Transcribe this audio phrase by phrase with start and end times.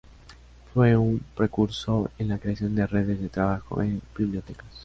[0.73, 4.65] Fue un precursor en la creación de redes de trabajo en bibliotecas.